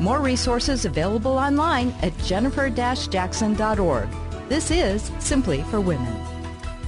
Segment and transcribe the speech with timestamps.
[0.00, 4.08] More resources available online at jennifer-jackson.org.
[4.48, 6.37] This is Simply for Women.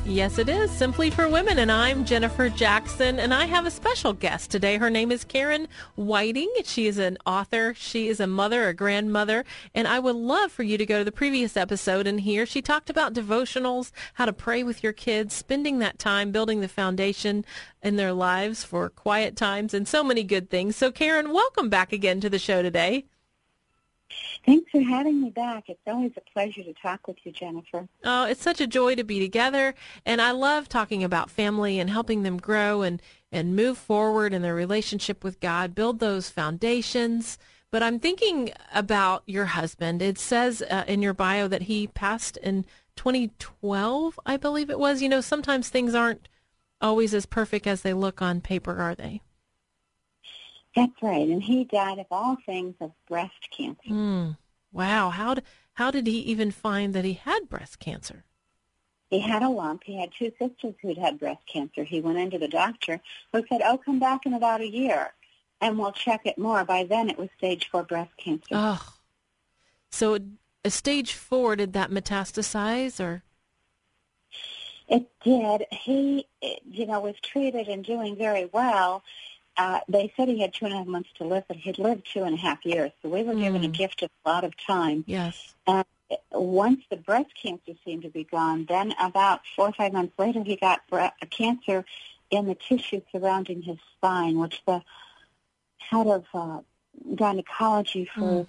[0.06, 4.12] Yes, it is Simply for Women, and I'm Jennifer Jackson, and I have a special
[4.12, 4.78] guest today.
[4.78, 6.50] Her name is Karen Whiting.
[6.64, 9.44] She is an author, she is a mother, a grandmother,
[9.74, 12.44] and I would love for you to go to the previous episode and hear.
[12.44, 16.69] She talked about devotionals, how to pray with your kids, spending that time building the
[16.69, 17.44] foundation
[17.82, 20.77] in their lives for quiet times, and so many good things.
[20.77, 23.05] So, Karen, welcome back again to the show today.
[24.45, 25.64] Thanks for having me back.
[25.69, 27.89] It's always a pleasure to talk with you, Jennifer.
[28.05, 29.75] Oh, it's such a joy to be together.
[30.05, 34.42] And I love talking about family and helping them grow and, and move forward in
[34.42, 37.38] their relationship with God, build those foundations.
[37.70, 40.03] But I'm thinking about your husband.
[40.03, 42.64] It says uh, in your bio that he passed in
[42.97, 45.03] 2012, I believe it was.
[45.03, 46.28] You know, sometimes things aren't
[46.81, 49.20] always as perfect as they look on paper, are they?
[50.76, 53.88] That's right, and he died of all things of breast cancer.
[53.88, 54.36] Mm.
[54.72, 58.24] Wow, how did, how did he even find that he had breast cancer?
[59.08, 59.82] He had a lump.
[59.84, 61.82] He had two sisters who'd had breast cancer.
[61.82, 63.00] He went into the doctor
[63.32, 65.12] who said, "Oh, come back in about a year,
[65.60, 68.52] and we'll check it more." By then, it was stage four breast cancer.
[68.52, 68.94] Oh,
[69.91, 70.18] so
[70.64, 73.24] a stage four did that metastasize or?
[74.86, 75.66] It did.
[75.72, 76.26] He,
[76.64, 79.02] you know, was treated and doing very well
[79.61, 82.08] uh, they said he had two and a half months to live, but he'd lived
[82.11, 82.92] two and a half years.
[83.03, 83.42] So we were mm.
[83.42, 85.05] given a gift of a lot of time.
[85.06, 85.55] Yes.
[85.66, 85.84] And
[86.33, 90.43] once the breast cancer seemed to be gone, then about four or five months later,
[90.43, 91.84] he got bre- a cancer
[92.31, 94.81] in the tissue surrounding his spine, which the
[95.77, 96.60] head of uh,
[97.15, 98.47] gynecology for mm.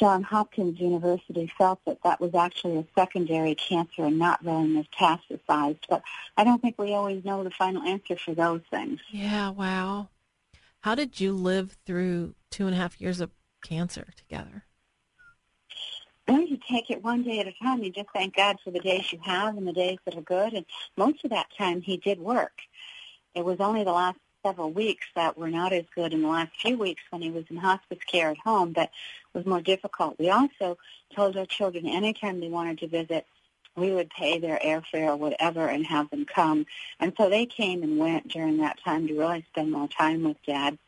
[0.00, 5.80] John Hopkins University felt that that was actually a secondary cancer and not really metastasized.
[5.90, 6.02] But
[6.38, 8.98] I don't think we always know the final answer for those things.
[9.10, 10.08] Yeah, wow.
[10.80, 13.30] How did you live through two and a half years of
[13.62, 14.64] cancer together?
[16.26, 17.82] Well, you take it one day at a time.
[17.82, 20.54] You just thank God for the days you have and the days that are good.
[20.54, 20.64] And
[20.96, 22.62] most of that time, he did work.
[23.34, 26.52] It was only the last several weeks that were not as good in the last
[26.60, 28.90] few weeks when he was in hospice care at home that
[29.34, 30.18] was more difficult.
[30.18, 30.78] We also
[31.14, 33.26] told our children anytime they wanted to visit,
[33.76, 36.66] we would pay their airfare or whatever and have them come.
[36.98, 40.36] And so they came and went during that time to really spend more time with
[40.46, 40.78] Dad.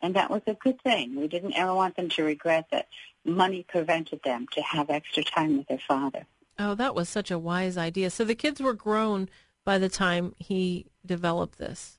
[0.00, 1.16] And that was a good thing.
[1.16, 2.88] We didn't ever want them to regret that
[3.24, 6.26] money prevented them to have extra time with their father.
[6.58, 8.10] Oh, that was such a wise idea.
[8.10, 9.28] So the kids were grown
[9.64, 11.98] by the time he developed this.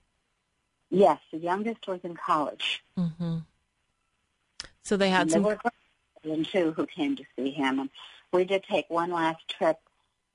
[0.89, 2.83] Yes, the youngest was in college.
[2.97, 3.39] Mm-hmm.
[4.83, 5.43] So they had and some.
[5.43, 5.57] There
[6.33, 7.89] were too who came to see him, and
[8.31, 9.79] we did take one last trip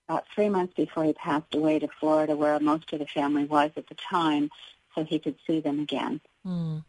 [0.08, 3.70] about three months before he passed away to Florida, where most of the family was
[3.76, 4.50] at the time,
[4.94, 6.20] so he could see them again.
[6.46, 6.84] Mm.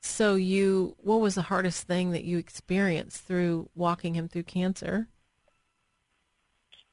[0.00, 5.08] So you, what was the hardest thing that you experienced through walking him through cancer?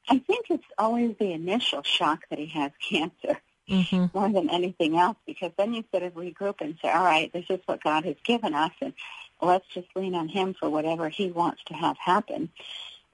[0.08, 4.06] I think it's always the initial shock that he has cancer mm-hmm.
[4.16, 7.46] more than anything else because then you sort of regroup and say, all right, this
[7.48, 8.92] is what God has given us and
[9.40, 12.50] let's just lean on him for whatever he wants to have happen.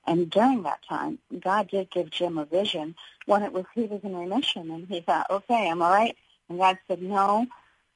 [0.06, 2.94] And during that time, God did give Jim a vision
[3.26, 6.16] when it was he was in remission and he thought, okay, I'm all right.
[6.48, 7.46] And God said, no,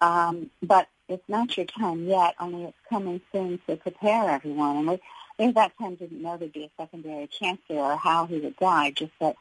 [0.00, 4.76] um, but it's not your time yet, only it's coming soon to prepare everyone.
[4.76, 5.00] And we,
[5.38, 8.56] we at that time didn't know there'd be a secondary cancer or how he would
[8.56, 9.36] die, just that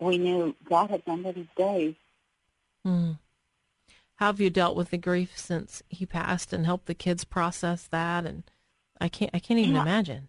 [0.00, 1.94] we knew God had numbered his days
[2.86, 3.18] Mm.
[4.16, 7.86] How have you dealt with the grief since he passed and helped the kids process
[7.88, 8.24] that?
[8.24, 8.44] And
[9.00, 9.82] I can't, I can't even yeah.
[9.82, 10.28] imagine.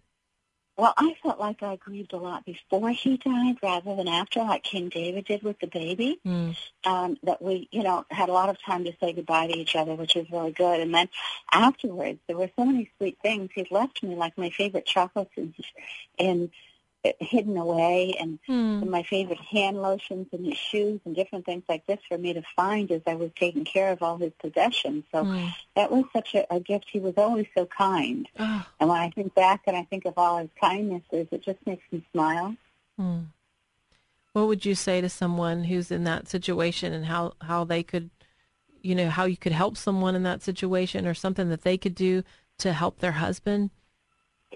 [0.78, 4.62] Well, I felt like I grieved a lot before he died rather than after, like
[4.62, 6.20] King David did with the baby.
[6.26, 6.54] Mm.
[6.84, 9.74] Um, that we, you know, had a lot of time to say goodbye to each
[9.74, 10.80] other, which was really good.
[10.80, 11.08] And then
[11.50, 13.50] afterwards, there were so many sweet things.
[13.54, 15.54] He left me like my favorite chocolates and,
[16.18, 16.50] and
[17.20, 18.88] hidden away and mm.
[18.88, 22.42] my favorite hand lotions and his shoes and different things like this for me to
[22.56, 25.04] find as I was taking care of all his possessions.
[25.12, 25.52] So mm.
[25.76, 26.86] that was such a, a gift.
[26.90, 28.28] He was always so kind.
[28.38, 28.66] Oh.
[28.80, 31.84] And when I think back and I think of all his kindnesses, it just makes
[31.92, 32.56] me smile.
[33.00, 33.26] Mm.
[34.32, 38.10] What would you say to someone who's in that situation and how, how they could
[38.86, 41.94] you know, how you could help someone in that situation or something that they could
[41.94, 42.22] do
[42.58, 43.70] to help their husband?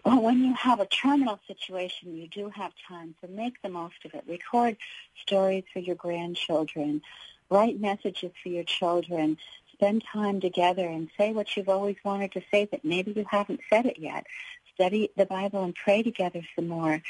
[0.05, 4.05] Well, when you have a terminal situation, you do have time, so make the most
[4.05, 4.25] of it.
[4.27, 4.77] Record
[5.21, 7.03] stories for your grandchildren.
[7.51, 9.37] Write messages for your children.
[9.73, 13.61] Spend time together and say what you've always wanted to say that maybe you haven't
[13.69, 14.27] said it yet.
[14.75, 17.03] Study the Bible and pray together some more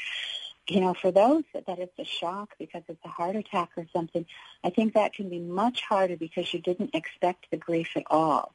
[0.71, 3.85] you know, for those that, that it's a shock because it's a heart attack or
[3.91, 4.25] something,
[4.63, 8.53] I think that can be much harder because you didn't expect the grief at all.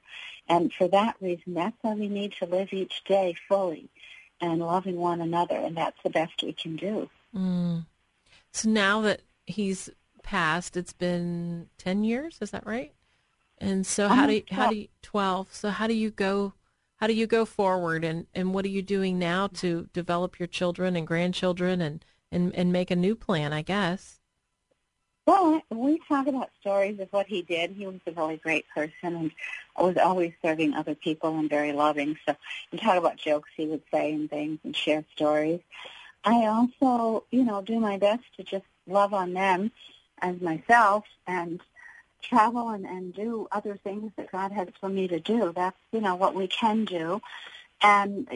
[0.48, 3.90] And for that reason, that's why we need to live each day fully
[4.40, 7.10] and loving one another, and that's the best we can do.
[7.36, 7.84] Mm.
[8.50, 9.90] So now that he's
[10.22, 12.94] passed, it's been 10 years, is that right?
[13.58, 15.48] And so how do you, how do you, 12.
[15.52, 16.54] So how do you go
[16.96, 20.46] how do you go forward and, and what are you doing now to develop your
[20.46, 24.20] children and grandchildren and, and, and make a new plan, I guess?
[25.26, 27.72] Well, we talk about stories of what he did.
[27.72, 29.30] He was a really great person and
[29.76, 32.16] was always serving other people and very loving.
[32.26, 32.36] So
[32.70, 35.60] we talk about jokes he would say and things and share stories.
[36.24, 39.72] I also, you know, do my best to just love on them
[40.22, 41.60] as myself and
[42.22, 45.52] travel and, and do other things that God has for me to do.
[45.54, 47.20] That's, you know, what we can do.
[47.82, 48.28] And,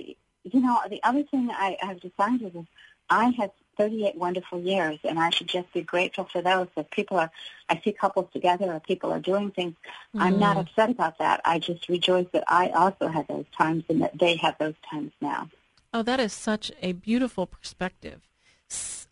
[0.45, 2.67] you know, the other thing I, I've decided is
[3.09, 6.69] I have 38 wonderful years, and I should just be grateful for those.
[6.77, 7.31] If people are,
[7.69, 9.75] I see couples together or people are doing things,
[10.15, 10.21] mm.
[10.21, 10.61] I'm not mm.
[10.61, 11.41] upset about that.
[11.45, 15.13] I just rejoice that I also had those times and that they have those times
[15.21, 15.49] now.
[15.93, 18.21] Oh, that is such a beautiful perspective.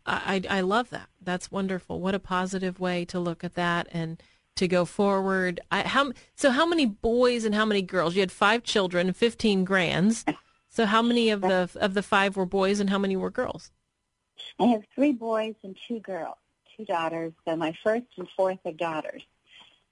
[0.06, 1.09] I, I, I love that.
[1.20, 2.00] That's wonderful.
[2.00, 4.23] What a positive way to look at that and
[4.58, 5.60] to go forward.
[5.70, 6.50] I, how so?
[6.50, 8.14] How many boys and how many girls?
[8.14, 10.25] You had five children, fifteen grands.
[10.69, 13.72] So how many of the of the five were boys and how many were girls?
[14.60, 16.37] I have three boys and two girls,
[16.76, 17.32] two daughters.
[17.46, 19.22] So my first and fourth are daughters,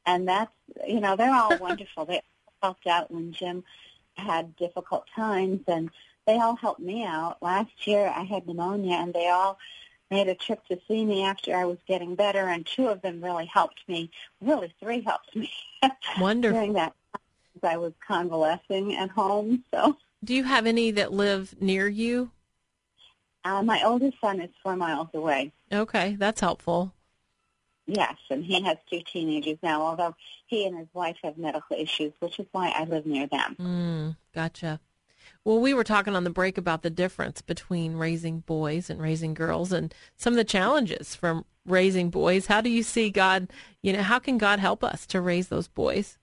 [0.05, 0.53] and that's
[0.87, 2.05] you know they're all wonderful.
[2.05, 2.21] They
[2.63, 3.65] helped out when Jim
[4.17, 5.91] had difficult times, and
[6.27, 7.39] they all helped me out.
[7.41, 9.59] Last year I had pneumonia, and they all
[10.11, 13.23] made a trip to see me after I was getting better, and two of them
[13.23, 14.11] really helped me.
[14.41, 15.51] Really, three helped me.
[16.21, 16.57] Wonderful.
[16.57, 19.65] During that time, I was convalescing at home.
[19.73, 22.31] So, do you have any that live near you?
[23.45, 25.53] Uh, my oldest son is four miles away.
[25.73, 26.93] Okay, that's helpful.
[27.87, 30.17] Yes, and he has two teenagers now, although
[30.47, 33.57] he and his wife have medical issues, which is why I live near them.
[33.61, 34.81] Mm, gotcha.
[35.47, 39.33] Well, we were talking on the break about the difference between raising boys and raising
[39.33, 42.47] girls and some of the challenges from raising boys.
[42.47, 43.47] How do you see God,
[43.81, 46.19] you know, how can God help us to raise those boys?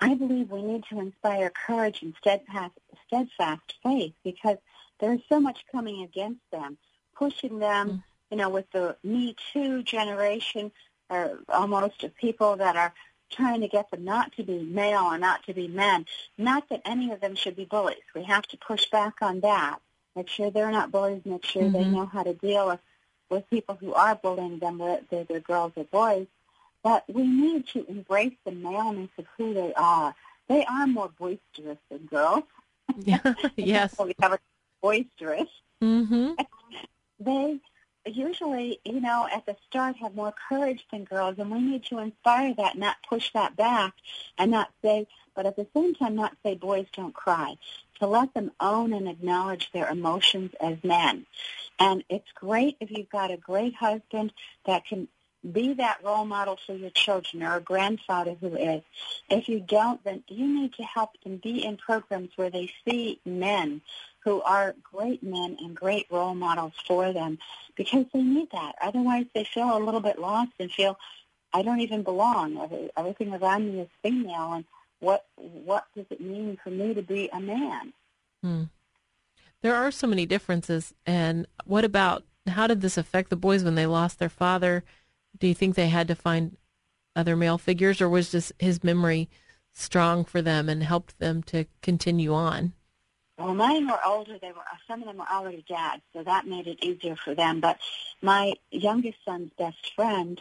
[0.00, 2.72] I believe we need to inspire courage and steadfast,
[3.06, 4.56] steadfast faith because
[4.98, 6.76] there's so much coming against them,
[7.16, 8.02] pushing them, mm.
[8.32, 10.72] you know, with the Me Too generation
[11.08, 12.92] or almost of people that are
[13.34, 16.06] trying to get them not to be male or not to be men.
[16.38, 18.02] Not that any of them should be bullies.
[18.14, 19.78] We have to push back on that.
[20.16, 21.22] Make sure they're not bullies.
[21.24, 21.72] Make sure mm-hmm.
[21.72, 22.80] they know how to deal with,
[23.30, 26.26] with people who are bullying them, whether they're girls or boys.
[26.82, 30.14] But we need to embrace the maleness of who they are.
[30.48, 32.44] They are more boisterous than girls.
[32.98, 33.34] Yeah.
[33.56, 33.96] yes.
[33.98, 34.38] we have a
[34.82, 35.48] boisterous.
[35.82, 36.32] Mm-hmm.
[37.20, 37.60] They
[38.06, 41.98] usually, you know, at the start have more courage than girls, and we need to
[41.98, 43.94] inspire that, not push that back,
[44.38, 47.56] and not say, but at the same time, not say boys don't cry,
[48.00, 51.26] to let them own and acknowledge their emotions as men.
[51.78, 54.32] And it's great if you've got a great husband
[54.66, 55.08] that can
[55.52, 58.82] be that role model for your children or a grandfather who is.
[59.28, 63.20] If you don't, then you need to help them be in programs where they see
[63.26, 63.82] men
[64.24, 67.38] who are great men and great role models for them
[67.76, 68.74] because they need that.
[68.80, 70.98] Otherwise, they feel a little bit lost and feel,
[71.52, 72.88] I don't even belong.
[72.96, 74.64] Everything around me is female, and
[75.00, 77.92] what what does it mean for me to be a man?
[78.42, 78.62] Hmm.
[79.62, 80.94] There are so many differences.
[81.06, 84.84] And what about how did this affect the boys when they lost their father?
[85.38, 86.56] Do you think they had to find
[87.14, 89.28] other male figures, or was just his memory
[89.72, 92.72] strong for them and helped them to continue on?
[93.38, 94.38] Well, mine were older.
[94.38, 97.60] They were some of them were already dads, so that made it easier for them.
[97.60, 97.78] But
[98.22, 100.40] my youngest son's best friend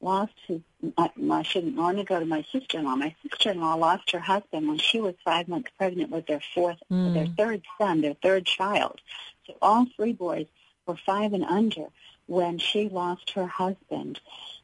[0.00, 0.60] lost his.
[0.96, 2.96] I, I shouldn't want to go to my sister-in-law.
[2.96, 7.12] My sister-in-law lost her husband when she was five months pregnant with their fourth, mm.
[7.12, 9.00] their third son, their third child.
[9.46, 10.46] So all three boys
[10.86, 11.86] were five and under
[12.26, 14.18] when she lost her husband,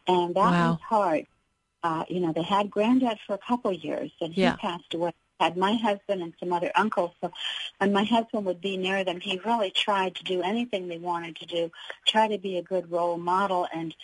[0.06, 0.70] and that wow.
[0.70, 1.26] was hard.
[1.82, 4.56] Uh, you know, they had granddad for a couple of years, and he yeah.
[4.56, 7.12] passed away had my husband and some other uncles.
[7.20, 7.32] So
[7.78, 11.36] when my husband would be near them, he really tried to do anything they wanted
[11.36, 11.70] to do,
[12.06, 13.66] try to be a good role model.
[13.72, 13.94] And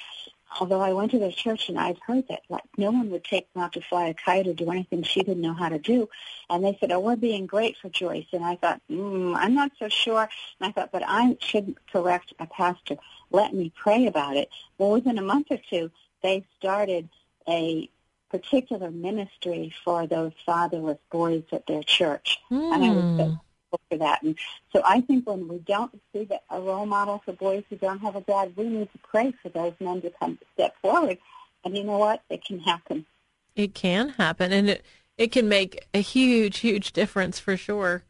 [0.60, 3.52] although I went to their church and I've heard that like no one would take
[3.52, 6.08] them out to fly a kite or do anything she didn't know how to do.
[6.50, 8.26] And they said, oh, we're being great for Joyce.
[8.32, 10.28] And I thought, mm, I'm not so sure.
[10.60, 12.96] And I thought, but I should correct a pastor.
[13.30, 14.50] Let me pray about it.
[14.76, 15.90] Well, within a month or two,
[16.22, 17.08] they started
[17.48, 17.88] a
[18.32, 22.38] particular ministry for those fatherless boys at their church.
[22.50, 22.74] Mm.
[22.74, 24.22] And I was so thankful for that.
[24.22, 24.38] And
[24.72, 28.00] so I think when we don't see that a role model for boys who don't
[28.00, 31.18] have a dad, we need to pray for those men to come step forward.
[31.64, 32.22] And you know what?
[32.30, 33.06] It can happen.
[33.54, 34.84] It can happen, and it
[35.18, 38.02] it can make a huge, huge difference for sure.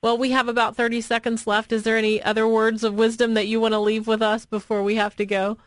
[0.00, 1.72] Well, we have about 30 seconds left.
[1.72, 4.84] Is there any other words of wisdom that you want to leave with us before
[4.84, 5.58] we have to go?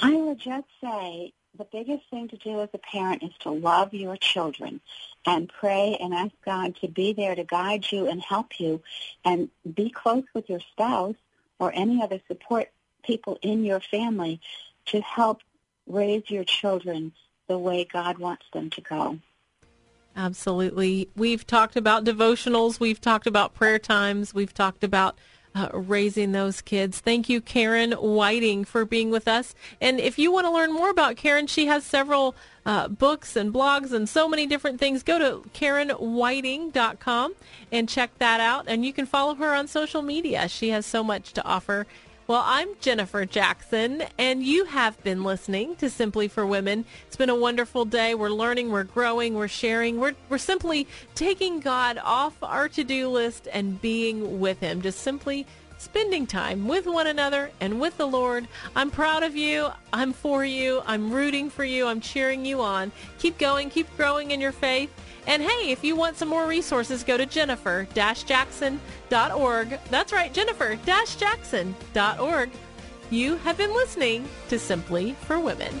[0.00, 3.94] I would just say the biggest thing to do as a parent is to love
[3.94, 4.80] your children
[5.24, 8.82] and pray and ask God to be there to guide you and help you
[9.24, 11.14] and be close with your spouse
[11.58, 12.70] or any other support
[13.04, 14.40] people in your family
[14.86, 15.42] to help
[15.86, 17.12] raise your children
[17.46, 19.18] the way God wants them to go.
[20.16, 21.08] Absolutely.
[21.16, 25.18] We've talked about devotionals, we've talked about prayer times, we've talked about
[25.54, 27.00] uh, raising those kids.
[27.00, 29.54] Thank you, Karen Whiting, for being with us.
[29.80, 32.34] And if you want to learn more about Karen, she has several
[32.66, 35.02] uh, books and blogs and so many different things.
[35.02, 37.34] Go to KarenWhiting.com
[37.70, 38.64] and check that out.
[38.66, 40.48] And you can follow her on social media.
[40.48, 41.86] She has so much to offer.
[42.26, 46.86] Well, I'm Jennifer Jackson, and you have been listening to Simply for Women.
[47.06, 48.14] It's been a wonderful day.
[48.14, 50.00] We're learning, we're growing, we're sharing.
[50.00, 55.00] We're, we're simply taking God off our to do list and being with Him, just
[55.00, 55.46] simply
[55.78, 58.48] spending time with one another and with the Lord.
[58.74, 59.68] I'm proud of you.
[59.92, 60.82] I'm for you.
[60.86, 61.86] I'm rooting for you.
[61.86, 62.92] I'm cheering you on.
[63.18, 64.90] Keep going, keep growing in your faith.
[65.26, 69.78] And hey, if you want some more resources, go to jennifer-jackson.org.
[69.90, 72.50] That's right, jennifer-jackson.org.
[73.10, 75.80] You have been listening to Simply for Women.